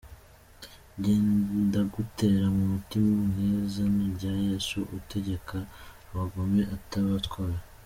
[1.01, 1.15] Jye,
[1.67, 5.57] ndagutera mu mutima mw’izina rya Yesu utegeka
[6.09, 7.59] abagome atabatwara!